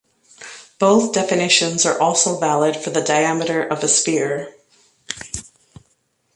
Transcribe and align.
Both 0.79 1.13
definitions 1.13 1.85
are 1.85 2.01
also 2.01 2.39
valid 2.39 2.75
for 2.75 2.89
the 2.89 3.03
diameter 3.03 3.61
of 3.61 3.83
a 3.83 3.87
sphere. 3.87 4.55